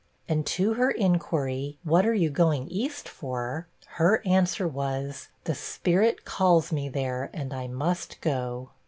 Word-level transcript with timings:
And 0.27 0.47
to 0.47 0.73
her 0.73 0.89
inquiry, 0.89 1.77
'What 1.83 2.07
are 2.07 2.13
you 2.15 2.31
going 2.31 2.67
east 2.69 3.07
for?' 3.07 3.67
her 3.85 4.23
answer 4.25 4.67
was, 4.67 5.27
'The 5.43 5.53
Spirit 5.53 6.25
calls 6.25 6.71
me 6.71 6.89
there, 6.89 7.29
and 7.33 7.53
I 7.53 7.67
must 7.67 8.19
go.' 8.19 8.71